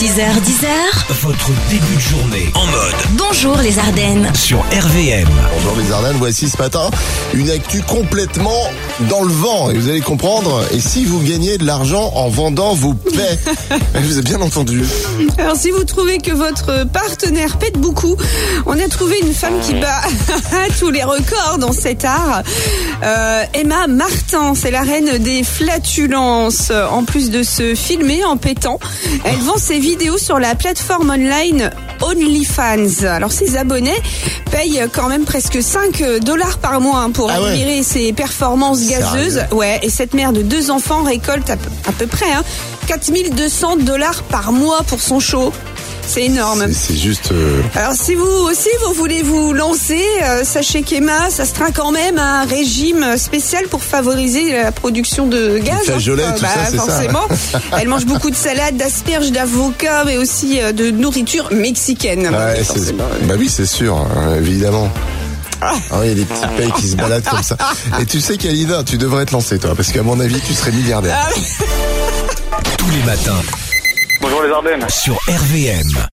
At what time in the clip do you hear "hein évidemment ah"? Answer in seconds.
63.96-65.74